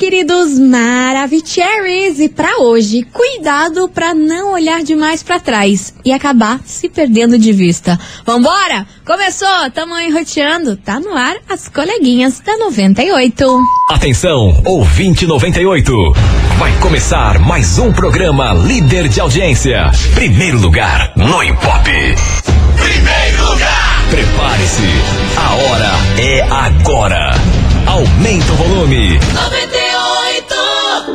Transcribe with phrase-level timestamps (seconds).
[0.00, 2.20] queridos Maravicheries!
[2.20, 7.52] E para hoje, cuidado para não olhar demais para trás e acabar se perdendo de
[7.52, 8.00] vista.
[8.24, 8.86] Vambora?
[9.04, 13.60] Começou, tamo enroteando, tá no ar as coleguinhas da 98.
[13.90, 15.92] Atenção, ouvinte 98.
[16.58, 19.90] Vai começar mais um programa líder de audiência.
[20.14, 21.84] Primeiro lugar no Impop.
[21.84, 23.90] Primeiro lugar!
[24.08, 24.82] Prepare-se,
[25.36, 27.34] a hora é agora.
[27.86, 29.18] Aumenta o volume.
[29.18, 29.89] 98.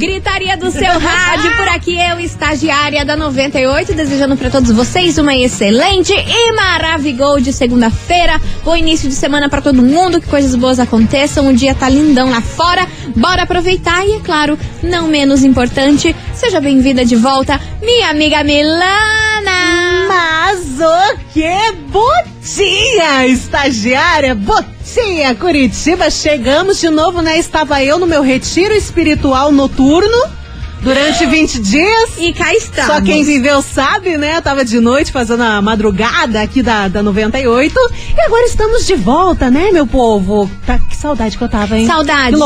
[0.00, 5.36] Gritaria do seu rádio, por aqui eu, estagiária da 98, desejando para todos vocês uma
[5.36, 8.40] excelente e maravilhosa de segunda-feira.
[8.64, 11.46] Bom início de semana para todo mundo, que coisas boas aconteçam.
[11.48, 12.88] O dia tá lindão lá fora.
[13.14, 19.29] Bora aproveitar e, é claro, não menos importante, seja bem-vinda de volta, minha amiga Milana.
[20.10, 27.38] Mas o que botinha, estagiária, botinha Curitiba, chegamos de novo, né?
[27.38, 30.39] Estava eu no meu retiro espiritual noturno.
[30.82, 32.10] Durante 20 dias.
[32.18, 32.86] E cá estamos.
[32.94, 34.40] Só quem viveu sabe, né?
[34.40, 37.74] Tava de noite fazendo a madrugada aqui da, da 98.
[38.16, 40.50] E agora estamos de volta, né, meu povo?
[40.66, 41.86] Tá, que saudade que eu tava, hein?
[41.86, 42.36] Saudade,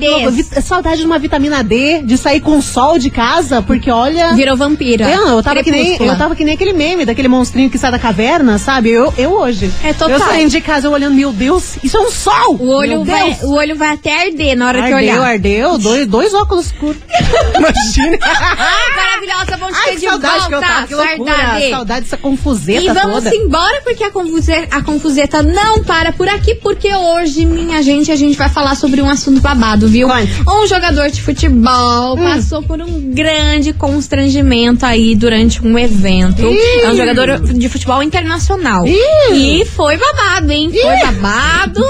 [0.00, 0.30] que.
[0.30, 4.32] Vi- Saudade de uma vitamina D, de sair com sol de casa, porque olha.
[4.34, 5.08] Virou vampira.
[5.10, 7.90] Eu, eu, tava que nem, eu tava que nem aquele meme daquele monstrinho que sai
[7.90, 8.90] da caverna, sabe?
[8.90, 9.70] Eu, eu hoje.
[9.84, 10.10] É total.
[10.10, 12.56] Eu saindo de casa eu olhando, meu Deus, isso é um sol!
[12.58, 15.20] O olho, vai, o olho vai até arder na hora que Ardeu, olhar.
[15.20, 16.96] ardeu, dois, dois óculos escuros.
[17.70, 18.18] Imagina.
[18.22, 20.48] Ai, maravilhosa, Ai, ter de saudade volta.
[20.48, 21.36] que eu tava, que loucura.
[21.36, 21.70] Saudade.
[21.70, 23.36] Saudade dessa confuseta E vamos toda.
[23.36, 28.16] embora porque a, confuse a confuseta não para por aqui, porque hoje, minha gente, a
[28.16, 30.08] gente vai falar sobre um assunto babado, viu?
[30.08, 30.42] Conte.
[30.48, 36.42] Um jogador de futebol passou por um grande constrangimento aí durante um evento.
[36.46, 36.80] Ih.
[36.82, 38.86] É um jogador de futebol internacional.
[38.86, 39.60] Ih.
[39.60, 40.70] E foi babado, hein?
[40.70, 41.80] Foi babado.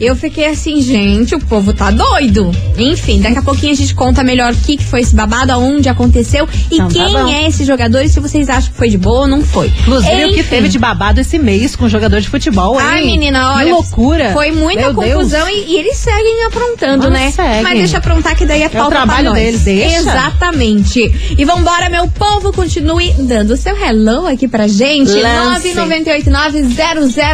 [0.00, 2.50] Eu fiquei assim, gente, o povo tá doido.
[2.76, 5.21] Enfim, daqui a pouquinho a gente conta melhor o que, que foi esse babado,
[5.52, 7.28] aonde aconteceu e Então tá quem bom.
[7.28, 9.68] é esse jogador e se vocês acham que foi de boa ou não foi.
[9.80, 10.48] Inclusive, o que Enfim.
[10.50, 12.86] teve de babado esse mês com jogador de futebol, hein?
[12.88, 13.64] Ai, menina, olha.
[13.66, 14.30] Que loucura.
[14.32, 17.30] Foi muita Meu confusão e, e eles seguem aprontando, Mas né?
[17.30, 17.62] seguem.
[17.62, 19.34] Mas deixa aprontar que daí é pauta trabalho pra nós.
[19.42, 19.96] deles, deixa.
[19.98, 21.34] Exatamente.
[21.36, 25.12] E vambora, meu povo, continue dando seu hello aqui pra gente.
[25.12, 25.72] Lance.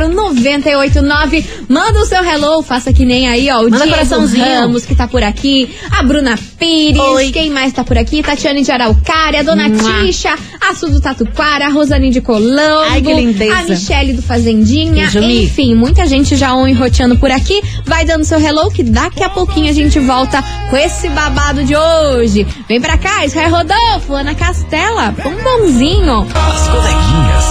[0.08, 1.44] 998900989.
[1.68, 3.60] Manda o seu hello, faça que nem aí, ó.
[3.60, 4.44] O Manda Diego coraçãozinho.
[4.44, 5.68] Ramos, que tá por aqui.
[5.90, 6.98] A Bruna Pires.
[6.98, 7.30] Oi.
[7.30, 8.22] Quem mais tá por aqui?
[8.22, 10.02] Tatiane de Araucária, Dona Mua.
[10.02, 10.34] Tisha,
[10.68, 12.90] a Su do Tatuquara, a Rosane de Colombo.
[12.90, 13.54] Ai, que lindeza.
[13.54, 15.06] A Michele do Fazendinha.
[15.06, 17.62] Enfim, muita gente já on enroteando por aqui.
[17.84, 21.76] Vai dando seu hello que daqui a pouquinho a gente volta com esse babado de
[21.76, 22.46] hoje.
[22.66, 26.26] Vem pra cá, Israel Rodolfo, Ana Castela, bombonzinho.
[26.34, 27.44] As coleguinhas.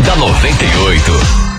[0.06, 1.53] da 98.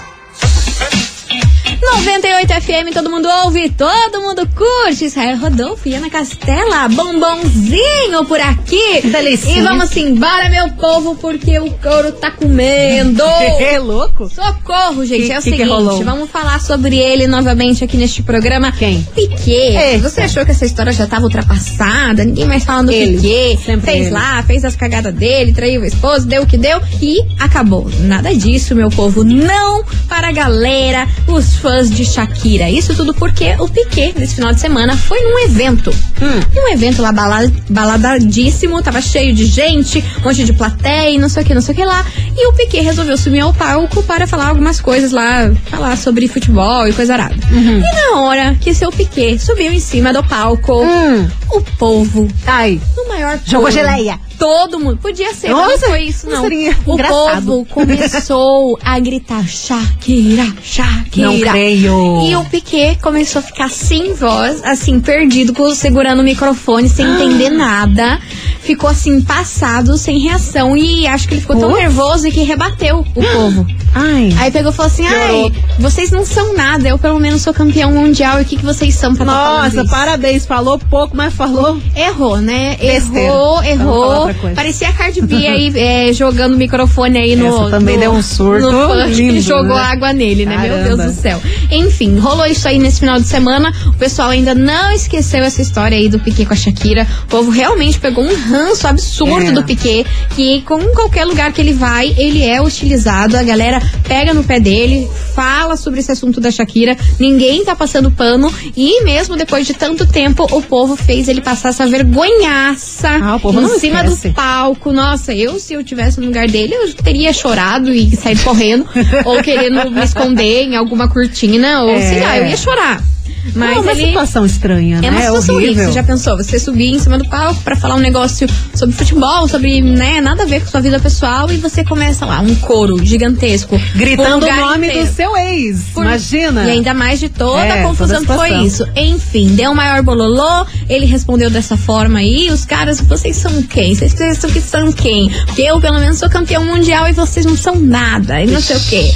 [1.93, 5.05] 98 FM, todo mundo ouve, todo mundo curte.
[5.05, 9.01] Israel Rodolfo e Ana Castela, bombonzinho por aqui.
[9.03, 9.59] Delicinha.
[9.59, 13.23] E vamos embora, meu povo, porque o couro tá comendo.
[13.65, 14.29] É louco?
[14.29, 15.25] Socorro, gente.
[15.27, 16.03] Que- é o que que seguinte, rolou?
[16.03, 18.71] vamos falar sobre ele novamente aqui neste programa.
[18.71, 19.01] Quem?
[19.15, 19.97] Piquet.
[19.99, 22.23] Você achou que essa história já estava ultrapassada?
[22.23, 23.17] Ninguém mais falando do Ele.
[23.17, 23.57] Piquet.
[23.65, 24.11] Sempre Fez ele.
[24.11, 27.89] lá, fez as cagadas dele, traiu o esposo, deu o que deu e acabou.
[28.01, 29.23] Nada disso, meu povo.
[29.23, 32.69] Não para a galera, os fãs de Shakira.
[32.69, 35.89] Isso tudo porque o Piquet, nesse final de semana, foi num evento.
[36.21, 36.61] Hum.
[36.63, 41.29] Um evento lá bala- baladadíssimo, tava cheio de gente, um monte de plateia e não
[41.29, 42.05] sei o que, não sei o que lá.
[42.37, 46.87] E o Piquet resolveu subir ao palco para falar algumas coisas lá, falar sobre futebol
[46.87, 47.35] e coisa arada.
[47.51, 47.79] Uhum.
[47.79, 51.27] E na hora que seu Piquet subiu em cima do palco, Hum.
[51.51, 54.19] o povo, Ai, no maior jogou geleia.
[54.37, 54.97] Todo mundo.
[54.97, 56.45] Podia ser, mas não Nossa, foi isso, não.
[56.85, 61.27] O povo começou a gritar Shakira, Shakira.
[61.27, 62.21] Não creio.
[62.27, 67.49] E o Piquet começou a ficar sem voz, assim, perdido, segurando o microfone, sem entender
[67.55, 68.19] nada.
[68.61, 70.75] Ficou assim, passado, sem reação.
[70.75, 73.65] E acho que ele ficou tão nervoso que rebateu o povo.
[73.95, 74.29] Ai.
[74.37, 77.91] Aí pegou e falou assim: ai, vocês não são nada, eu pelo menos sou campeão
[77.93, 78.39] mundial.
[78.39, 80.45] E o que, que vocês são pra Nossa, parabéns.
[80.45, 81.79] Falou pouco, mas falou.
[81.95, 82.75] Errou, né?
[82.79, 83.27] Besteira.
[83.27, 84.29] Errou, errou.
[84.53, 87.47] Parecia a Cardi B aí é, jogando o microfone aí no.
[87.47, 89.81] Essa também no- deu um surto No punch lindo, que jogou né?
[89.81, 90.57] água nele, né?
[90.57, 90.97] Meu Caramba.
[91.03, 91.41] Deus do céu.
[91.71, 93.73] Enfim, rolou isso aí nesse final de semana.
[93.87, 97.07] O pessoal ainda não esqueceu essa história aí do Piquet com a Shakira.
[97.23, 99.51] O povo realmente pegou um ranço absurdo É.
[99.51, 100.05] do Piquet,
[100.35, 103.37] que com qualquer lugar que ele vai, ele é hostilizado.
[103.37, 106.97] A galera pega no pé dele, fala sobre esse assunto da Shakira.
[107.19, 108.53] Ninguém tá passando pano.
[108.75, 113.79] E mesmo depois de tanto tempo, o povo fez ele passar essa vergonhaça Ah, em
[113.79, 114.29] cima esquece.
[114.29, 114.91] do palco.
[114.91, 118.85] Nossa, eu, se eu tivesse no lugar dele, eu teria chorado e saído correndo.
[119.25, 121.83] ou querendo me esconder em alguma cortina.
[121.83, 122.01] Ou É.
[122.01, 123.03] sei lá, eu ia chorar.
[123.53, 124.07] Mas Não, uma ele.
[124.07, 125.09] situação estranha, É né?
[125.11, 125.73] uma situação horrível.
[125.73, 125.87] horrível.
[125.93, 126.37] Você já pensou?
[126.37, 130.43] Você subir em cima do palco pra falar um negócio sobre futebol, sobre, né, nada
[130.43, 133.79] a ver com sua vida pessoal e você começa lá, um coro gigantesco.
[133.95, 135.05] Gritando o nome inteiro.
[135.07, 135.79] do seu ex.
[135.93, 136.65] Por- Imagina.
[136.65, 138.85] E ainda mais de toda É, a confusão toda a que foi isso.
[138.95, 143.93] Enfim, deu um maior bololô, ele respondeu dessa forma aí, os caras, vocês são quem?
[143.95, 145.29] Vocês pensam que são quem?
[145.45, 148.75] Porque eu, pelo menos, sou campeão mundial e vocês não são nada, e não sei
[148.77, 149.11] o quê.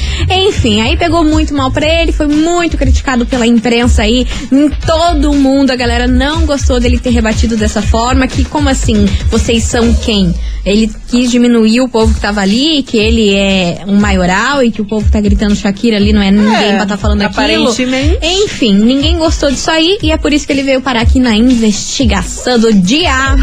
[0.48, 4.19] Enfim, aí pegou muito mal pra ele, foi muito criticado pela imprensa aí,
[4.52, 9.06] em todo mundo, a galera não gostou dele ter rebatido dessa forma, que como assim,
[9.30, 10.34] vocês são quem?
[10.66, 14.82] Ele quis diminuir o povo que tava ali, que ele é um maioral e que
[14.82, 17.42] o povo que tá gritando Shakira ali não é ninguém pra tá falando aquilo.
[17.42, 18.20] aparentemente.
[18.22, 21.36] Enfim, ninguém gostou disso aí e é por isso que ele veio parar aqui na
[21.36, 23.36] investigação do dia.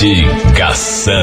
[0.00, 1.14] Investigação.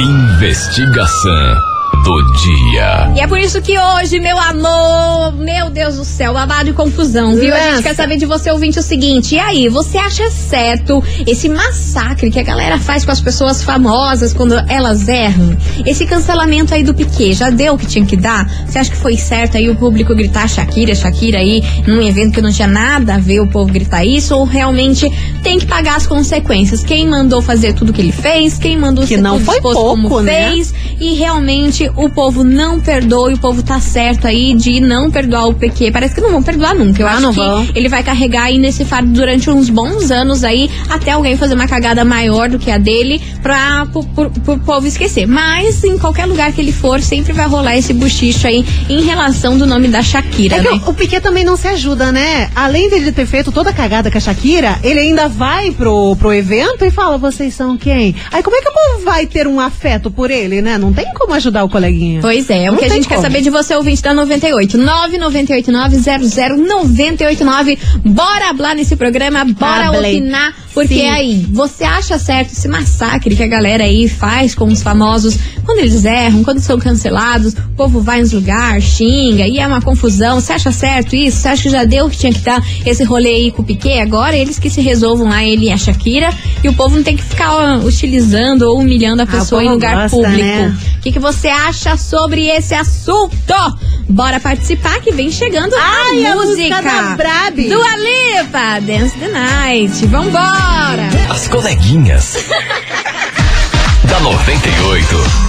[0.00, 3.12] Investigação do dia.
[3.16, 7.34] E é por isso que hoje, meu amor, meu Deus do céu, babado e confusão,
[7.34, 7.54] viu?
[7.54, 11.48] A gente quer saber de você, ouvinte, o seguinte: e aí, você acha certo esse
[11.48, 15.56] massacre que a galera faz com as pessoas famosas quando elas erram?
[15.84, 18.48] Esse cancelamento aí do Piquet, já deu o que tinha que dar?
[18.66, 22.40] Você acha que foi certo aí o público gritar Shakira, Shakira aí, num evento que
[22.40, 24.34] não tinha nada a ver o povo gritar isso?
[24.34, 25.10] Ou realmente
[25.42, 26.82] tem que pagar as consequências?
[26.84, 28.58] Quem mandou fazer tudo que ele fez?
[28.58, 30.50] Quem mandou Que ser não foi exposto como pouco, né?
[30.50, 30.74] fez?
[31.00, 35.46] E realmente o povo não perdoa e o povo tá certo aí de não perdoar
[35.48, 35.90] o PQ.
[35.92, 37.02] Parece que não vão perdoar nunca.
[37.02, 37.68] Eu Ah, acho que vão.
[37.74, 41.66] ele vai carregar aí nesse fardo durante uns bons anos aí, até alguém fazer uma
[41.66, 45.26] cagada maior do que a dele pra pro, pro- pro povo esquecer.
[45.26, 49.56] Mas em qualquer lugar que ele for, sempre vai rolar esse buchicho aí em relação
[49.58, 50.80] do nome da Shakira, É que né?
[50.86, 52.50] o, o Piquet também não se ajuda, né?
[52.54, 56.32] Além dele ter feito toda a cagada com a Shakira, ele ainda vai pro, pro
[56.32, 58.14] evento e fala, vocês são quem?
[58.32, 60.78] Aí como é que o povo vai ter um afeto por ele, né?
[60.78, 62.20] Não tem como ajudar o coleguinha.
[62.20, 63.26] Pois é, é o que a gente quer como.
[63.26, 64.76] saber de você, ouvinte da 98.
[64.78, 67.78] 998900989.
[68.04, 69.98] Bora hablar nesse programa, bora Hable.
[69.98, 70.54] opinar.
[70.74, 71.08] Porque Sim.
[71.08, 75.80] aí, você acha certo esse massacre que a galera aí faz com os famosos quando
[75.80, 80.40] eles erram, quando são cancelados, o povo vai nos lugares, xinga, e é uma confusão.
[80.40, 81.38] Você acha certo isso?
[81.38, 83.64] Você acha que já deu o que tinha que dar esse rolê aí com o
[83.64, 84.00] Piquet?
[84.00, 86.30] Agora eles que se resolvam lá, ele e a Shakira,
[86.62, 89.68] e o povo não tem que ficar ó, hostilizando ou humilhando a Ah, pessoa em
[89.70, 90.36] lugar gosta, público.
[90.36, 90.76] né?
[90.98, 93.36] O que, que você acha sobre esse assunto?
[94.08, 96.46] Bora participar que vem chegando Ai, a a música.
[96.76, 97.68] música da Brabi.
[97.68, 100.06] Dua Lipa, Dance the Night.
[100.06, 100.67] Vambora!
[101.30, 102.46] As coleguinhas.
[104.04, 105.47] da 98.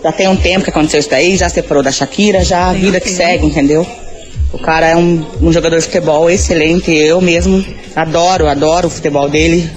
[0.04, 3.00] Já tem um tempo que aconteceu isso daí, já separou da Shakira, já a vida
[3.00, 3.86] que segue, entendeu?
[4.54, 7.64] O cara é um, um jogador de futebol excelente, eu mesmo
[7.96, 9.70] adoro, adoro o futebol dele.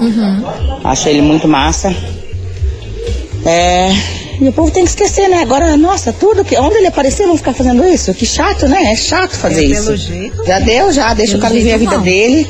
[0.85, 1.95] Acho ele muito massa.
[3.45, 3.91] É,
[4.41, 5.39] e o povo tem que esquecer, né?
[5.43, 6.57] Agora, nossa, tudo que.
[6.59, 8.13] Onde ele aparecer, vão ficar fazendo isso?
[8.15, 8.93] Que chato, né?
[8.93, 9.97] É chato fazer É, isso.
[9.97, 12.03] jeito, Já deu, já, deixa o cara viver a vida não.
[12.03, 12.47] dele.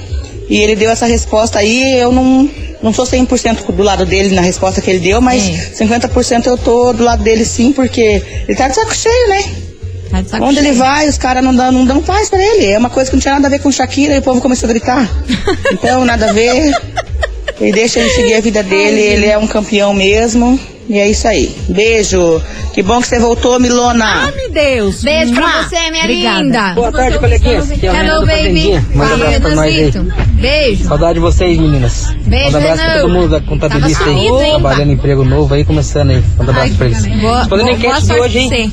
[0.51, 2.51] E ele deu essa resposta aí, eu não,
[2.83, 5.85] não sou 100% do lado dele na resposta que ele deu, mas É.
[5.85, 9.45] 50% eu tô do lado dele sim, porque ele tá de saco cheio, né?
[10.11, 10.79] Tá de saco Onde ele cheio.
[10.79, 12.67] vai, os caras não dão, não dão paz pra ele.
[12.67, 14.69] É uma coisa que não tinha nada a ver com Shakira e o povo começou
[14.69, 15.09] a gritar.
[15.73, 16.75] Então, nada a ver.
[17.61, 20.59] E deixa ele seguir a vida dele, ele é um campeão mesmo.
[20.91, 21.55] E é isso aí.
[21.69, 22.43] Beijo.
[22.75, 24.05] Que bom que você voltou, Milona.
[24.27, 25.05] Ah, meu Deus.
[25.05, 26.43] Beijo pra você, minha Obrigada.
[26.43, 26.73] linda.
[26.75, 27.71] Boa tarde, coleguinhas.
[27.71, 28.73] Aqui é o Hello, baby.
[28.73, 29.73] Manda um Fala, abraço pra nós aí.
[29.77, 30.07] Renanzito.
[30.33, 30.85] Beijo.
[30.85, 32.13] Saudade de vocês, meninas.
[32.27, 34.17] Beijo, Manda abraço pra todo mundo da contabilista aí.
[34.17, 36.25] hein, Trabalhando em emprego novo aí, começando aí.
[36.37, 37.07] Manda abraço pra eles.
[37.07, 38.73] Boa, boa, a enquete de sorte hoje, hein?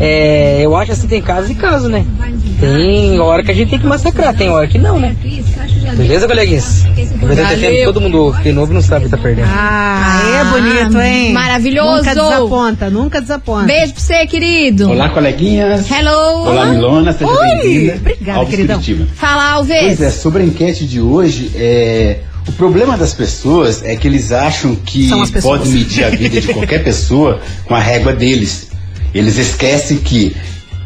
[0.00, 2.04] É, eu acho assim, tem casos e casos, né?
[2.60, 5.14] Tem hora que a gente tem que massacrar, tem hora que não, né?
[5.96, 6.82] Beleza, coleguinhas?
[6.84, 9.48] Tempo, todo mundo que novo não sabe que tá perdendo.
[9.52, 11.32] Ah, é Ah, bonito, hein?
[11.32, 11.98] maravilhoso.
[11.98, 13.66] Nunca desaponta, nunca desaponta.
[13.66, 14.90] Beijo pra você, querido.
[14.90, 15.90] Olá, coleguinhas.
[15.90, 16.46] Hello.
[16.48, 17.12] Olá, Milona.
[17.12, 17.48] Seja Oi.
[17.62, 17.94] bem-vinda.
[17.96, 18.76] Obrigada, Alves queridão.
[18.76, 19.06] Curitiba.
[19.14, 20.00] Fala, Pois Alves.
[20.00, 22.18] é, sobre a enquete de hoje, é,
[22.48, 25.10] o problema das pessoas é que eles acham que
[25.42, 28.71] podem medir a vida de qualquer pessoa com a régua deles.
[29.14, 30.34] Eles esquecem que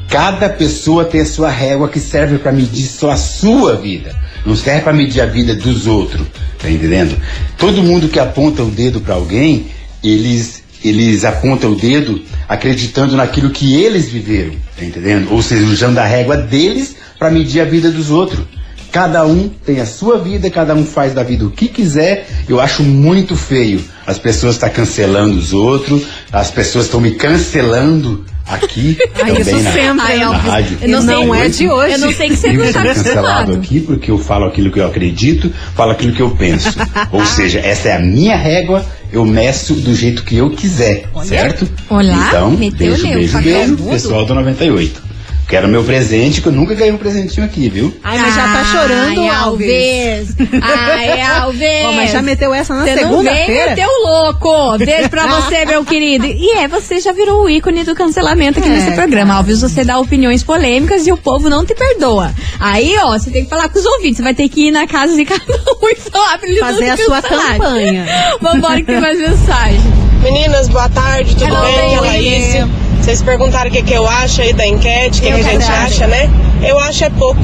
[0.09, 4.15] cada pessoa tem a sua régua que serve para medir só a sua vida.
[4.45, 6.27] Não serve para medir a vida dos outros.
[6.61, 7.17] Tá entendendo?
[7.59, 9.67] Todo mundo que aponta o dedo para alguém,
[10.03, 15.33] eles eles apontam o dedo acreditando naquilo que eles viveram, tá entendendo?
[15.33, 18.45] Ou seja, usando a régua deles para medir a vida dos outros.
[18.93, 22.29] Cada um tem a sua vida, cada um faz da vida o que quiser.
[22.49, 23.83] Eu acho muito feio.
[24.07, 29.57] As pessoas estão cancelando os outros, as pessoas estão me cancelando aqui Ah, também isso
[29.63, 29.95] na, sempre.
[29.95, 30.79] na Ai, rádio.
[30.81, 31.93] eu não sei- Não é de hoje.
[31.95, 34.71] Eu não sei que você Eu não tá sou cancelado aqui porque eu falo aquilo
[34.71, 36.79] que eu acredito, falo aquilo que eu penso.
[37.11, 41.69] Ou seja, essa é a minha régua, eu meço do jeito que eu quiser, certo?
[41.91, 45.03] Olá, então, meteu beijo, beijo, beijo, pessoal do 98.
[45.49, 47.97] Quero meu presente, que eu nunca ganhei um presentinho aqui, viu?
[48.03, 50.35] Ai, mas já tá chorando, Ai, Alves.
[50.61, 51.61] Ai, Alves.
[51.87, 53.71] Ó, mas já meteu essa na Você não vem segunda-feira?
[53.71, 54.79] meteu louco.
[54.79, 56.27] Beijo pra você, meu querido.
[56.27, 59.61] E é, você já virou o ícone do cancelamento aqui É, nesse programa, Alves.
[59.61, 62.35] Você dá opiniões polêmicas e o povo não te perdoa.
[62.59, 64.17] Aí, ó, você tem que falar com os ouvintes.
[64.17, 65.45] Você vai ter que ir na casa de cada
[65.81, 68.05] um e falar pra eles Fazer a sua campanha.
[68.41, 69.81] Vambora que tem mais mensagem.
[70.25, 71.95] Meninas, boa tarde, tudo Hello, bem?
[71.95, 72.01] Aqui é.
[72.01, 72.86] Laís.
[73.07, 75.71] Vocês perguntaram o que, que eu acho aí da enquete, o que, que a gente
[75.71, 76.29] acha, né?
[76.61, 77.41] Eu acho é pouco.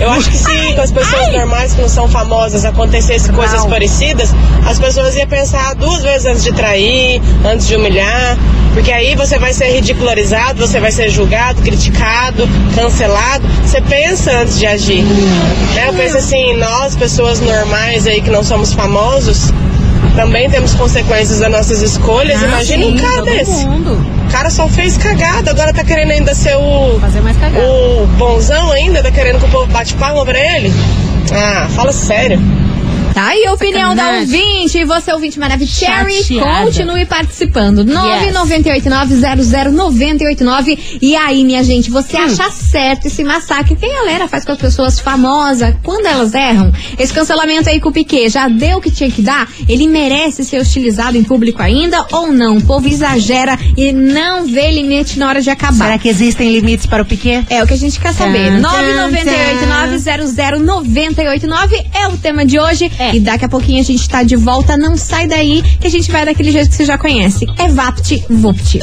[0.00, 4.32] Eu acho que se com as pessoas normais que não são famosas acontecesse coisas parecidas,
[4.64, 8.38] as pessoas iam pensar duas vezes antes de trair, antes de humilhar,
[8.74, 13.44] porque aí você vai ser ridicularizado, você vai ser julgado, criticado, cancelado.
[13.64, 15.02] Você pensa antes de agir.
[15.02, 15.88] Né?
[15.88, 19.52] Eu penso assim, nós, pessoas normais aí que não somos famosos,
[20.16, 22.42] também temos consequências das nossas escolhas.
[22.42, 23.66] Ah, Imagina um cara desse.
[23.66, 24.06] mundo.
[24.28, 27.64] O cara só fez cagada, agora tá querendo ainda ser o, Fazer mais cagada.
[27.66, 30.72] o bonzão ainda, tá querendo que o povo bate palma pra ele?
[31.32, 32.40] Ah, fala sério.
[33.14, 34.78] Tá aí a opinião da ouvinte.
[34.78, 36.64] E você, ouvinte maravilhoso, Cherry, Chateada.
[36.64, 37.84] continue participando.
[37.84, 40.78] 998900989.
[41.00, 42.24] E aí, minha gente, você Hum.
[42.24, 46.72] acha certo esse massacre que a galera faz com as pessoas famosas quando elas erram?
[46.98, 49.48] Esse cancelamento aí com o Piquet já deu o que tinha que dar?
[49.68, 52.56] Ele merece ser hostilizado em público ainda ou não?
[52.58, 55.84] O povo exagera e não vê limite na hora de acabar.
[55.86, 57.44] Será que existem limites para o Piquet?
[57.50, 58.60] É o que a gente quer saber.
[58.60, 58.72] Tan,
[60.22, 62.90] 998900989 é o tema de hoje.
[63.02, 63.16] É.
[63.16, 64.76] E daqui a pouquinho a gente tá de volta.
[64.76, 67.46] Não sai daí que a gente vai daquele jeito que você já conhece.
[67.58, 68.78] É Vapt Vupt.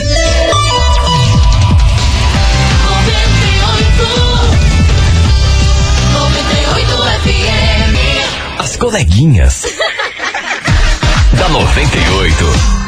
[8.58, 9.64] As coleguinhas.
[11.40, 12.79] da 98.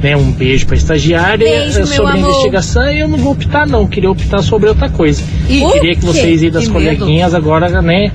[0.03, 1.37] Né, um beijo pra estagiária.
[1.37, 2.29] Beijo, meu sobre a amor.
[2.29, 5.04] investigação, eu não vou optar não, queria optar sobre outra coisa.
[5.49, 8.11] Ih, Queria que vocês aí das Que coleguinhas agora, né,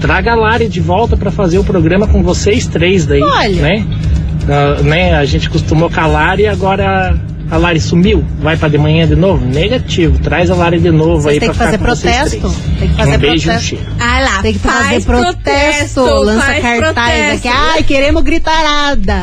[0.00, 3.62] traga a Lari de volta pra fazer o programa com vocês três daí, Olha.
[3.62, 3.86] né?
[4.48, 5.14] Ah, né?
[5.14, 7.14] A gente costumou Lari e agora
[7.50, 8.24] a Lari sumiu.
[8.40, 9.44] Vai pra de manhã de novo?
[9.44, 10.18] Negativo.
[10.20, 12.38] Traz a Lari de novo Vocês aí ficar fazer com vocês protesto.
[12.50, 12.78] três.
[12.78, 13.68] Tem que fazer um beijo protesto.
[13.68, 13.86] cheiro.
[13.98, 17.48] Ah lá, Tem que fazer faz protesto, lança cartaz protesto.
[17.48, 17.48] aqui.
[17.48, 19.16] Ai, queremos gritarada.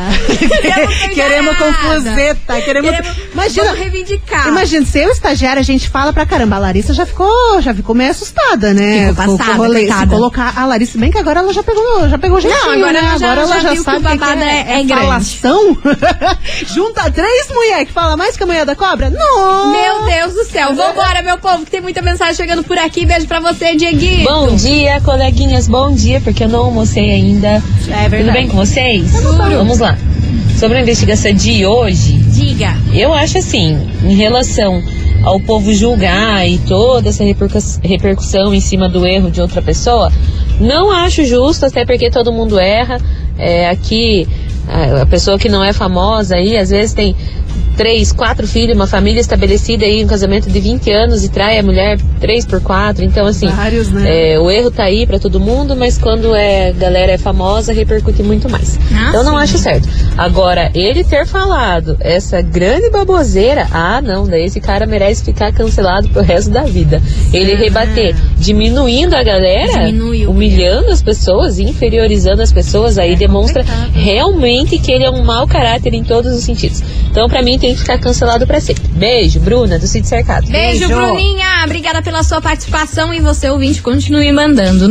[1.14, 2.60] Queremos confuseta.
[2.60, 2.90] Queremos.
[2.90, 3.64] Queremos- Imagina.
[3.66, 4.48] Vamos reivindicar.
[4.48, 6.56] Imagina, se eu estagiária, a gente fala pra caramba.
[6.56, 9.08] A Larissa já ficou, já ficou meio assustada, né?
[9.14, 9.90] Ficou passada, rolê.
[9.92, 12.98] Se colocar a Larissa, bem que agora ela já pegou, já pegou jeitinho, agora né?
[13.00, 14.88] ela já- agora ela já já, viu que sabe o babado que é- é grande.
[14.88, 15.78] falação.
[16.74, 19.08] Junta três mulheres que fala mais que a mulher da cobra?
[19.08, 19.72] Não!
[19.72, 20.74] Meu Deus do céu.
[20.74, 23.06] Vambora, meu povo, que tem muita mensagem chegando por aqui.
[23.06, 24.24] Beijo pra você, Dieguinho.
[24.24, 27.62] Bom dia, coleguinhas, bom dia, porque eu não almocei ainda.
[27.88, 28.24] É verdade.
[28.24, 29.10] Tudo bem com vocês?
[29.12, 29.36] Tudo.
[29.36, 29.96] Vamos lá.
[30.58, 32.74] Sobre a investigação de hoje, Diga.
[32.92, 34.82] eu acho assim, em relação
[35.22, 40.12] ao povo julgar e toda essa repercus- repercussão em cima do erro de outra pessoa,
[40.60, 43.00] não acho justo, até porque todo mundo erra.
[43.38, 44.26] É, aqui,
[44.66, 47.14] a a pessoa que não é famosa aí, às vezes tem
[47.78, 51.62] três, quatro filhos, uma família estabelecida aí, um casamento de 20 anos e trai a
[51.62, 53.04] mulher três por quatro.
[53.04, 54.32] Então, assim, Vários, né?
[54.34, 58.22] é, o erro tá aí pra todo mundo, mas quando é galera é famosa, repercute
[58.22, 58.78] muito mais.
[58.92, 59.44] Ah, então não sim.
[59.44, 59.88] acho certo.
[60.16, 66.08] Agora, ele ter falado essa grande baboseira, ah, não, daí esse cara merece ficar cancelado
[66.08, 67.00] pro resto da vida.
[67.32, 70.30] Ele rebater, diminuindo a galera, Diminuiu.
[70.30, 73.92] humilhando as pessoas, inferiorizando as pessoas, aí demonstra complicado.
[73.92, 76.82] realmente que ele é um mau caráter em todos os sentidos.
[77.10, 78.82] Então, pra mim, tem que ficar cancelado pra sempre.
[78.88, 80.46] Beijo, Bruna, do Sítio Cercado.
[80.50, 80.94] Beijo, Beijo.
[80.94, 81.46] Bruninha.
[81.64, 84.88] Obrigada pela sua participação e você, ouvinte, continue mandando.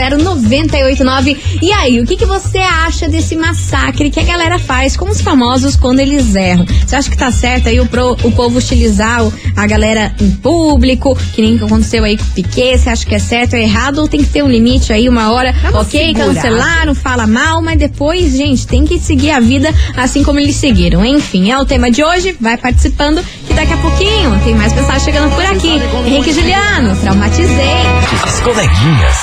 [0.00, 1.36] 998900989.
[1.62, 5.20] E aí, o que, que você acha desse massacre que a galera faz com os
[5.20, 6.64] famosos quando eles erram?
[6.86, 10.30] Você acha que tá certo aí o, pro- o povo utilizar o- a galera em
[10.30, 12.78] público, que nem aconteceu aí com o Piquet?
[12.78, 13.98] Você acha que é certo ou errado?
[13.98, 16.34] Ou tem que ter um limite aí, uma hora, uma ok, segurada.
[16.34, 21.04] cancelaram, fala mal, mas depois, gente, tem que seguir a vida assim como eles seguiram.
[21.10, 22.36] Enfim, é o tema de hoje.
[22.40, 25.80] Vai participando que daqui a pouquinho tem mais mensagem chegando por aqui.
[26.06, 27.82] Henrique Juliano, traumatizei.
[28.22, 29.16] As coleguinhas.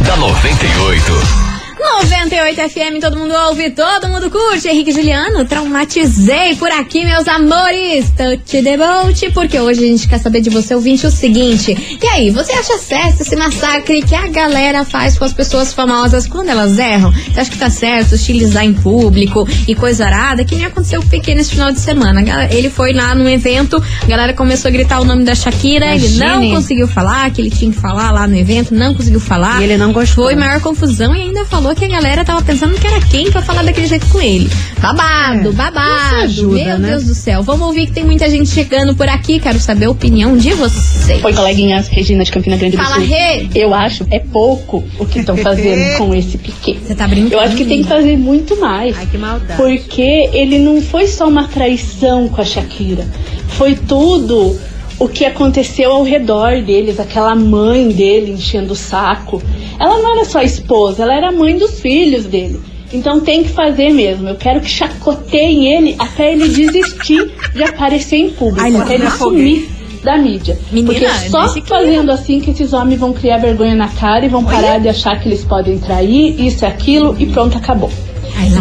[0.06, 1.53] da 98.
[1.84, 4.66] 98 FM, todo mundo ouve, todo mundo curte.
[4.68, 8.10] Henrique Juliano, traumatizei por aqui, meus amores.
[8.16, 11.98] Touch the boat, porque hoje a gente quer saber de você, ouvinte, o seguinte.
[12.02, 16.26] E aí, você acha certo esse massacre que a galera faz com as pessoas famosas
[16.26, 17.12] quando elas erram?
[17.12, 20.42] Você acha que tá certo hostilizar em público e coisa arada?
[20.42, 22.24] Que nem aconteceu com o Pequeno esse final de semana.
[22.50, 26.08] Ele foi lá no evento, a galera começou a gritar o nome da Shakira, ele
[26.16, 29.60] não conseguiu falar, que ele tinha que falar lá no evento, não conseguiu falar.
[29.60, 30.24] E ele não gostou.
[30.24, 33.42] Foi maior confusão e ainda falou que a galera tava pensando que era quem pra
[33.42, 34.48] falar daquele jeito com ele.
[34.80, 36.16] Babado, É, babado.
[36.24, 36.88] ajuda, Meu né?
[36.90, 37.42] Deus do céu.
[37.42, 39.38] Vamos ouvir que tem muita gente chegando por aqui.
[39.40, 41.22] Quero saber a opinião de vocês.
[41.24, 43.08] Oi, coleguinhas, Regina de Campina Grande Fala, do Sul.
[43.08, 43.48] Rê.
[43.54, 46.78] Eu acho é pouco o que estão fazendo com esse Piquet.
[46.86, 47.34] Você tá brincando?
[47.34, 48.96] Eu acho que tem que fazer muito mais.
[48.96, 49.56] Ai, que maldade.
[49.56, 53.06] Porque ele não foi só uma traição com a Shakira.
[53.48, 54.58] Foi tudo
[54.98, 59.42] o que aconteceu ao redor deles, aquela mãe dele enchendo o saco.
[59.78, 62.60] Ela não era só esposa, ela era a mãe dos filhos dele.
[62.92, 64.28] Então tem que fazer mesmo.
[64.28, 69.10] Eu quero que chacoteiem ele até ele desistir de aparecer em público, Ai, até ele
[69.10, 69.68] sumir
[70.04, 70.56] da mídia.
[70.70, 74.44] Menina, Porque só fazendo assim que esses homens vão criar vergonha na cara e vão
[74.44, 77.90] parar de achar que eles podem trair, isso e aquilo, e pronto, acabou.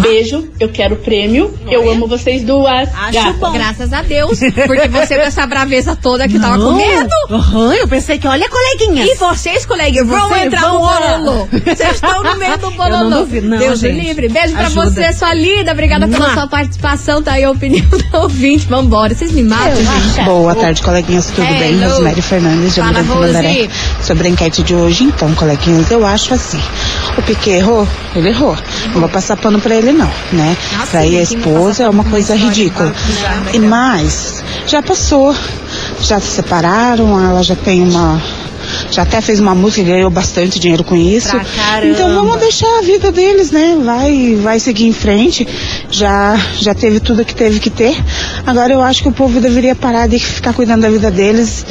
[0.01, 2.89] Beijo, eu quero prêmio, eu amo vocês duas.
[2.93, 3.33] Acho Gata.
[3.33, 3.51] bom.
[3.53, 4.39] Graças a Deus.
[4.67, 6.75] Porque você com essa braveza toda que tava com Não.
[6.77, 7.09] medo.
[7.29, 9.09] Aham, eu pensei que, olha, coleguinhas.
[9.09, 11.47] E vocês, colegas, vão Vocês entrar no bololô.
[11.65, 13.09] Vocês estão no meio do Eu bololô.
[13.09, 14.05] não duvido, não, Deus me gente.
[14.07, 14.29] livre.
[14.29, 14.89] Beijo pra Ajuda.
[14.91, 15.71] você, sua linda.
[15.71, 17.21] Obrigada pela sua participação.
[17.21, 18.67] Tá aí a opinião do ouvinte.
[18.67, 19.13] Vambora.
[19.15, 20.23] Vocês me matam, gente.
[20.25, 21.59] Boa tarde, coleguinhas, tudo Hello.
[21.59, 21.83] bem?
[21.83, 23.69] Rosemary Fernandes, de Fala, Amarante.
[24.01, 26.59] Sobre a enquete de hoje, então, coleguinhas, eu acho assim.
[27.17, 28.55] O Piquet errou, ele errou.
[28.93, 30.55] Não vou passar pano pra ele, não, né?
[30.91, 32.93] Trair sim, a esposa é uma coisa ridícula.
[33.21, 35.33] Já, E mais, já passou,
[36.01, 38.21] já se separaram, ela já tem uma.
[38.89, 41.35] Já até fez uma música e ganhou bastante dinheiro com isso.
[41.91, 43.77] Então vamos deixar a vida deles, né?
[43.83, 45.47] Vai, vai seguir em frente.
[45.91, 47.95] Já, já teve tudo que teve que ter.
[48.45, 51.65] Agora eu acho que o povo deveria parar de ficar cuidando da vida deles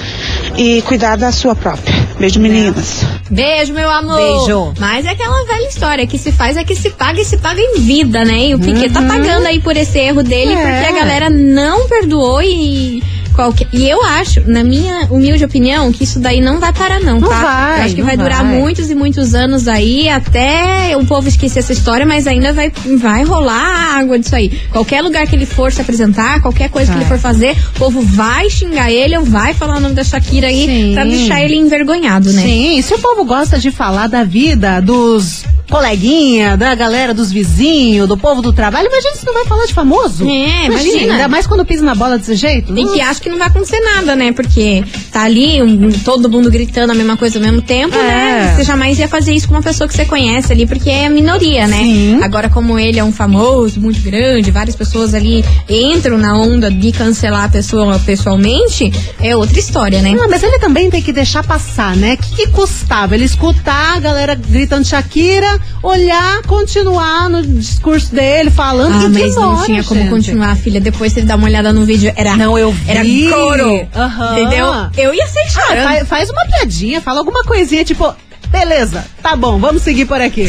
[0.56, 1.94] e cuidar da sua própria.
[2.22, 3.04] Beijo, meninas.
[3.28, 4.14] Beijo, meu amor.
[4.16, 4.72] Beijo.
[4.78, 7.60] Mas é aquela velha história que se faz é que se paga e se paga
[7.60, 8.46] em vida, né?
[8.46, 10.54] E o Piquet tá pagando aí por esse erro dele, É.
[10.54, 13.66] porque a galera não perdoou e qualquer.
[13.72, 17.28] E eu acho, na minha humilde opinião, que isso daí não vai parar, não, Não
[17.28, 17.40] tá?
[17.42, 18.58] vai, eu acho que não vai durar vai.
[18.58, 23.24] muitos e muitos anos aí, até o povo esquecer essa história, mas ainda vai, vai
[23.24, 24.50] rolar água disso aí.
[24.70, 27.06] Qualquer lugar que ele for se apresentar, qualquer coisa que Vai.
[27.06, 30.48] ele for fazer, o povo vai xingar ele ou vai falar o nome da Shakira
[30.48, 30.94] aí Sim.
[30.94, 32.42] pra deixar ele envergonhado, né?
[32.42, 38.06] Sim, se o povo gosta de falar da vida dos coleguinha, da galera dos vizinhos,
[38.06, 40.28] do povo do trabalho, imagina se não vai falar de famoso.
[40.28, 41.12] É, imagina.
[41.14, 42.76] Ainda mais quando pisa na bola desse jeito.
[42.78, 44.32] E que acha que não vai acontecer nada, né?
[44.32, 48.02] Porque tá ali um- todo mundo gritando a mesma coisa ao mesmo tempo, É.
[48.02, 48.54] né?
[48.56, 51.66] Você jamais ia fazer isso com uma pessoa que você conhece ali, porque é minoria,
[51.66, 51.78] né?
[51.82, 52.20] Sim.
[52.22, 56.92] Agora, como ele é um famoso, muito grande, várias pessoas ali entram na onda de
[56.92, 60.10] cancelar a pessoa pessoalmente, é outra história, né?
[60.10, 62.14] Não, mas ele também tem que deixar passar, né?
[62.14, 63.14] O que, que custava?
[63.14, 69.34] Ele escutar a galera gritando Shakira, olhar, continuar no discurso dele, falando Ah, e mas
[69.34, 70.10] não ignora, tinha como gente.
[70.10, 70.80] continuar, filha.
[70.80, 72.36] Depois você dá uma olhada no vídeo, era.
[72.36, 73.28] Não, eu Era vi.
[73.30, 73.86] couro.
[73.94, 74.38] Aham.
[74.38, 74.66] Entendeu?
[74.96, 75.82] Eu ia ser Ah, chorando.
[75.84, 78.14] faz, faz uma piadinha, fala alguma coisinha, tipo,
[78.52, 80.46] beleza, tá bom, vamos seguir por aqui.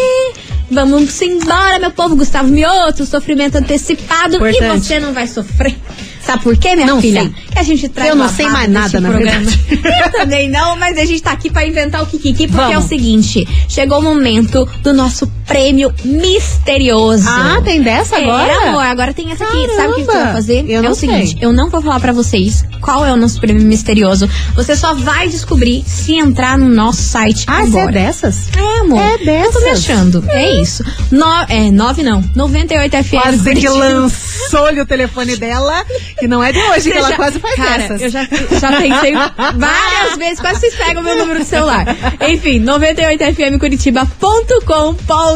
[0.70, 2.16] Vamos embora, meu povo.
[2.16, 4.34] Gustavo Mioto, sofrimento antecipado.
[4.46, 4.86] E Importante.
[4.86, 5.76] você não vai sofrer.
[6.22, 7.20] Sabe por quê, minha Não filha?
[7.20, 7.34] sei.
[7.52, 9.46] Que a gente traz Eu não sei mais nada, na programa.
[10.06, 12.80] Eu também não, mas a gente tá aqui pra inventar o Kikiki, porque é o
[12.80, 12.88] Vamos.
[12.88, 17.28] seguinte: chegou o momento do nosso prêmio misterioso.
[17.28, 18.68] Ah, tem dessa É, agora?
[18.68, 19.68] amor, agora tem essa aqui.
[19.74, 20.64] Sabe o que que eu vou Caramba, fazer?
[20.68, 21.38] eu é o seguinte: sei.
[21.40, 24.28] eu não vou falar pra vocês qual é o nosso prêmio misterioso.
[24.54, 27.92] Você só vai descobrir se entrar no nosso site Ah, é agora.
[27.92, 28.48] dessas?
[28.56, 29.00] É, amor.
[29.00, 29.24] É Eu tô
[29.60, 29.90] me dessas.
[29.90, 30.24] achando.
[30.28, 30.84] É isso.
[31.10, 32.22] No, é, 9 não.
[32.34, 33.20] 98 FM.
[33.20, 35.84] Quase que lançou-lhe o telefone dela,
[36.18, 38.00] que não é de hoje, que Você ela já- quase faz cara, dessas.
[38.02, 41.84] Eu já, já pensei várias vezes, quase vocês pegam meu número de celular.
[42.28, 45.33] Enfim, 98fmcuritiba.com.br.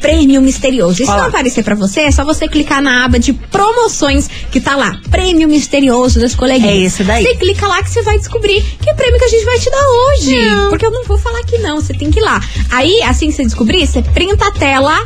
[0.00, 1.02] Prêmio misterioso.
[1.02, 4.60] E se não aparecer pra você, é só você clicar na aba de promoções que
[4.60, 4.98] tá lá.
[5.10, 6.74] Prêmio misterioso das coleguinhas.
[6.74, 7.22] É esse daí.
[7.22, 9.78] Você clica lá que você vai descobrir que prêmio que a gente vai te dar
[9.78, 10.34] hoje.
[10.70, 12.40] Porque eu não vou falar que não, você tem que ir lá.
[12.70, 15.00] Aí, assim que você descobrir, você printa a tela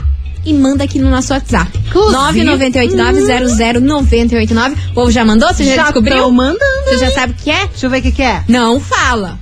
[0.46, 1.70] e manda aqui no nosso WhatsApp.
[1.88, 4.76] Inclusive- 998900989.
[4.90, 5.48] O povo já mandou?
[5.52, 6.16] Você já, Já descobriu?
[6.16, 7.66] tão mandando, Você já sabe o que é?
[7.66, 8.42] Deixa eu ver o que, que é.
[8.48, 9.38] Não fala.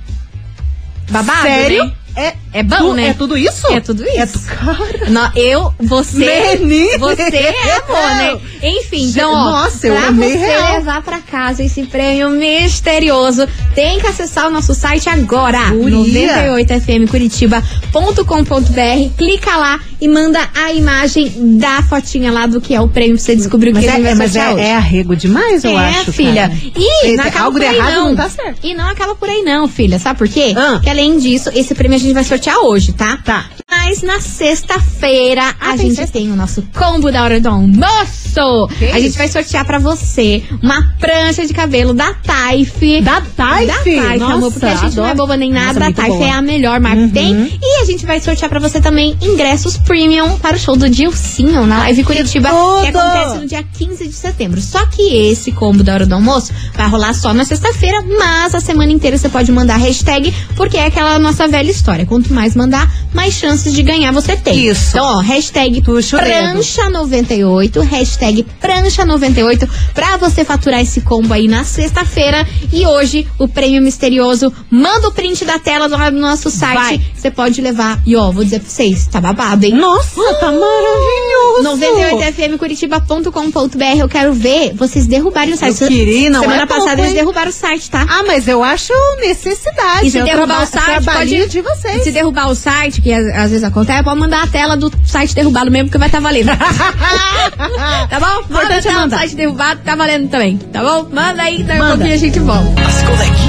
[1.09, 1.85] Babado, Sério?
[1.85, 1.91] né?
[2.17, 3.07] É, É bom, tu- né?
[3.09, 3.67] É tudo isso?
[3.67, 4.17] É tudo isso.
[4.17, 5.09] É tu, cara.
[5.09, 6.55] Nó- eu, você.
[6.59, 6.97] Menina!
[6.97, 8.37] Você é amor, né?
[8.63, 9.43] Enfim, então, ó.
[9.51, 10.73] Nossa, eu pra amei você real.
[10.77, 15.69] levar pra casa esse prêmio misterioso, tem que acessar o nosso site agora.
[15.71, 16.55] Guria.
[17.91, 19.15] 98fmcuritiba.com.br.
[19.17, 23.23] Clica lá e manda a imagem da fotinha lá do que é o prêmio pra
[23.25, 24.61] você descobrir o que Mas, a gente é, vai mas é, hoje.
[24.61, 26.11] é arrego demais, eu é, acho.
[26.13, 26.47] filha.
[26.49, 26.53] cara.
[26.63, 28.05] E Tem- não acaba algo por aí errado não.
[28.09, 28.59] não tá certo.
[28.63, 29.99] E não acaba por aí não, filha.
[29.99, 30.53] Sabe por quê?
[30.55, 30.79] Ah.
[30.83, 33.17] Que além disso, esse prêmio a gente vai sortear hoje, tá?
[33.17, 33.45] Tá.
[33.69, 38.24] Mas na sexta-feira Ah, a gente tem o nosso combo da hora do almoço.
[38.77, 39.17] Que a gente isso?
[39.17, 43.01] vai sortear pra você uma prancha de cabelo da Taif.
[43.01, 43.67] Da Taif?
[43.67, 45.17] Da Taif, Nossa, amor, porque a gente não é adoro.
[45.27, 45.79] boba nem nada.
[45.79, 46.19] Nossa, da Taif boa.
[46.21, 46.27] Uhum.
[46.27, 47.59] é a melhor marca que tem.
[47.61, 51.65] E a gente vai sortear pra você também ingressos premium para o show do Dilcinho
[51.65, 52.97] na Live Curitiba, que tudo!
[52.99, 54.61] acontece no dia 15 de setembro.
[54.61, 58.59] Só que esse combo da hora do almoço vai rolar só na sexta-feira, mas a
[58.59, 62.05] semana inteira você pode mandar hashtag, porque é aquela nossa velha história.
[62.05, 64.67] Quanto mais mandar, mais chances de ganhar você tem.
[64.67, 64.89] Isso.
[64.89, 66.59] Então, ó, hashtag Puxa o dedo.
[66.59, 72.45] prancha98, hashtag prancha98, pra você faturar esse combo aí na sexta-feira.
[72.71, 77.01] E hoje, o prêmio misterioso, manda o print da tela no nosso site.
[77.15, 78.01] Você pode levar.
[78.05, 79.73] E ó, vou dizer pra vocês, tá babado, hein?
[79.73, 81.63] Nossa, tá maravilhoso.
[81.63, 83.99] 98fmcuritiba.com.br.
[83.99, 85.81] Eu quero ver vocês derrubarem o site.
[85.81, 87.17] Eu queria, não Semana é pouco, passada eles hein?
[87.17, 88.05] derrubaram o site, tá?
[88.07, 90.07] Ah, mas eu acho necessidade.
[90.07, 91.47] E se é o derrubar o site, pode.
[91.47, 92.03] de vocês.
[92.03, 95.71] Se derrubar o site, que às, vezes acontece, pode mandar a tela do site derrubado
[95.71, 96.47] mesmo, que vai estar valendo.
[96.47, 98.25] tá bom?
[98.49, 99.17] Manda a Importante é mandar.
[99.19, 100.57] site derrubado, tá valendo também.
[100.57, 101.07] Tá bom?
[101.11, 101.95] Manda aí, daqui a Manda.
[101.97, 102.81] pouquinho a gente volta.
[102.81, 103.44] As coleguinhas.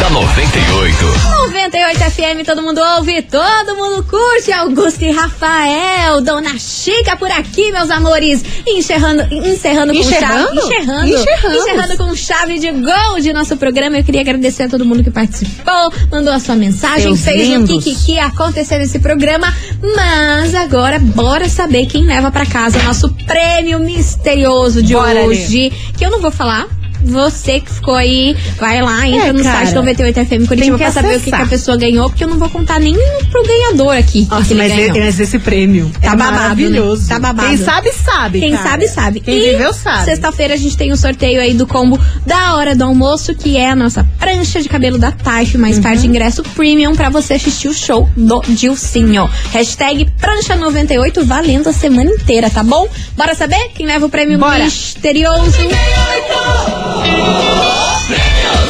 [0.00, 1.04] Da 98.
[1.52, 4.50] 98 FM, todo mundo ouve, todo mundo curte.
[4.50, 8.42] Augusto e Rafael, Dona Chica por aqui, meus amores.
[8.66, 10.58] Encerrando, encerrando com chave.
[10.58, 11.08] Encerrando.
[11.54, 13.98] Encerrando com chave de gol de nosso programa.
[13.98, 17.70] Eu queria agradecer a todo mundo que participou, mandou a sua mensagem, Seus fez lindos.
[17.70, 19.54] o que, que, que ia acontecer nesse programa.
[19.96, 25.70] Mas agora, bora saber quem leva pra casa o nosso prêmio misterioso de Bora, hoje.
[25.98, 26.79] Que eu não vou falar.
[27.04, 29.66] Você que ficou aí, vai lá, entra É, no cara.
[29.66, 32.48] site 98FM Curitiba pra saber o que, que a pessoa ganhou, porque eu não vou
[32.50, 32.94] contar nem
[33.30, 34.26] pro ganhador aqui.
[34.30, 37.02] Nossa, mas, e- mas esse prêmio Tá é babado, maravilhoso.
[37.02, 37.08] né?
[37.08, 37.48] Tá babado.
[37.48, 38.40] Quem sabe, sabe.
[38.40, 38.68] Quem cara.
[38.70, 39.20] sabe, sabe.
[39.20, 40.04] Quem e viveu, sabe.
[40.04, 43.70] Sexta-feira a gente tem o sorteio aí do combo da hora do almoço, que é
[43.70, 45.82] a nossa prancha de cabelo da Taif, mais Uhum.
[45.82, 49.28] parte de ingresso premium pra você assistir o show do Dilcinho.
[49.52, 52.86] Hashtag prancha98 valendo a semana inteira, tá bom?
[53.16, 54.64] Bora saber quem leva o prêmio Bora.
[54.64, 55.50] misterioso?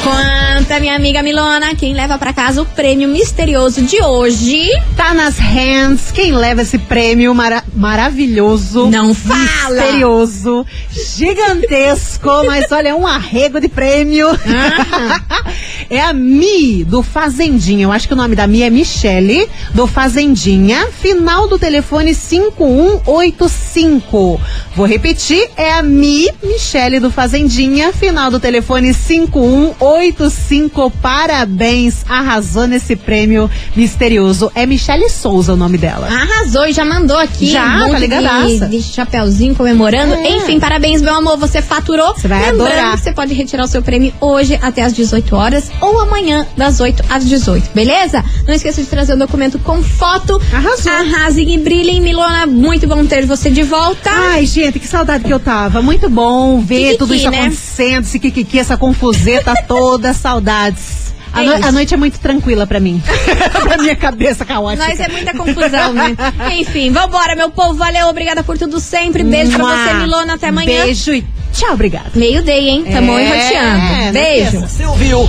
[0.03, 0.50] Quack.
[0.71, 4.69] Conta, minha amiga Milona, quem leva pra casa o prêmio misterioso de hoje?
[4.97, 6.13] Tá nas hands.
[6.13, 8.89] Quem leva esse prêmio mara- maravilhoso.
[8.89, 9.41] Não fala.
[9.69, 10.65] Misterioso.
[11.17, 12.29] Gigantesco.
[12.47, 14.29] mas olha, é um arrego de prêmio.
[15.91, 17.87] é a Mi, do Fazendinha.
[17.87, 20.87] Eu acho que o nome da Mi é Michele, do Fazendinha.
[20.93, 24.41] Final do telefone 5185.
[24.77, 25.51] Vou repetir.
[25.57, 27.93] É a Mi, Michele, do Fazendinha.
[27.93, 30.60] Final do telefone 5185.
[30.61, 34.51] 5, parabéns, arrasou nesse prêmio misterioso.
[34.55, 36.07] É Michele Souza o nome dela.
[36.07, 37.47] Arrasou e já mandou aqui.
[37.47, 38.67] Já, um tá ligadaça.
[38.67, 40.15] de, de chapéuzinho comemorando.
[40.15, 40.37] É.
[40.37, 41.39] Enfim, parabéns, meu amor.
[41.39, 42.15] Você faturou.
[42.15, 42.97] Você vai Lembrando adorar.
[42.97, 46.79] que você pode retirar o seu prêmio hoje até às 18 horas ou amanhã das
[46.79, 48.23] 8 às 18, beleza?
[48.47, 50.41] Não esqueça de trazer o documento com foto.
[50.53, 50.93] Arrasou.
[50.93, 52.47] Arrasem e brilhem, Milona.
[52.47, 54.11] Muito bom ter você de volta.
[54.11, 55.81] Ai, gente, que saudade que eu tava.
[55.81, 57.39] Muito bom ver Kikiki, tudo isso né?
[57.41, 60.13] acontecendo, esse kikiki, essa confuseta toda,
[60.51, 61.11] saudades.
[61.33, 61.67] A, É no- isso.
[61.69, 63.01] a noite é muito tranquila pra mim.
[63.63, 64.85] pra minha cabeça caótica.
[64.89, 66.17] Nós é muita confusão, né?
[66.59, 67.75] Enfim, vambora, meu povo.
[67.75, 69.23] Valeu, obrigada por tudo sempre.
[69.23, 69.77] Beijo pra Mua.
[69.77, 70.35] você, Milona.
[70.35, 70.85] Até amanhã.
[70.85, 72.11] Beijo e tchau, obrigada.
[72.17, 72.85] Meio-day, hein?
[72.91, 74.13] Tamo É, enroteando.
[74.13, 74.61] Beijo.
[74.61, 75.29] Você ouviu?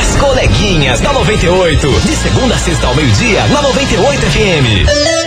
[0.00, 2.00] As coleguinhas da 98.
[2.00, 5.25] De segunda a sexta ao meio-dia, na 98 FM.